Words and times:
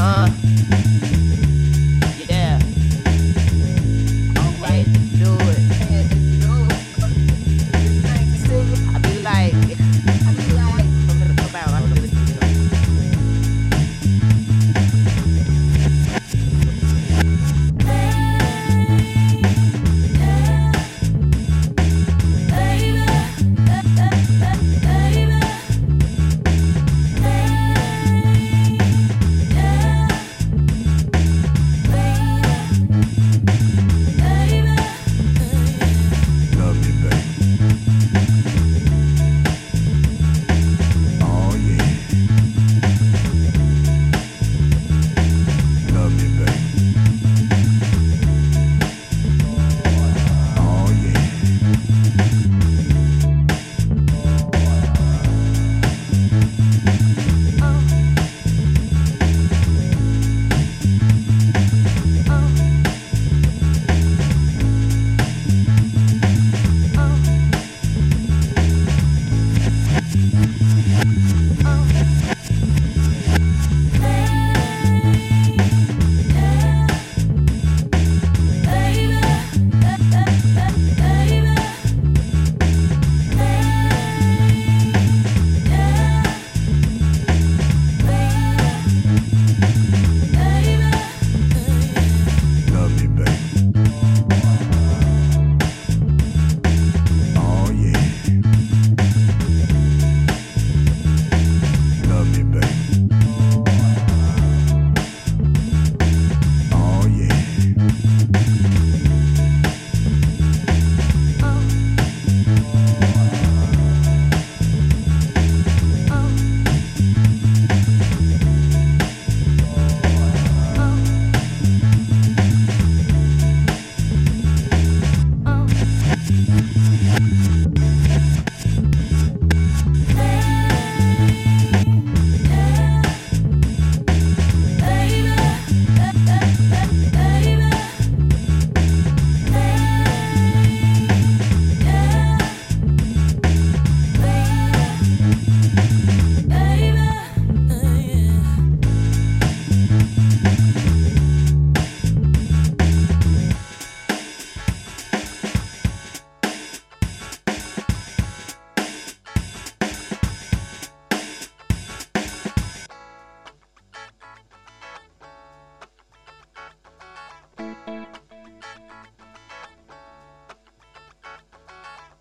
Uh. 0.00 0.49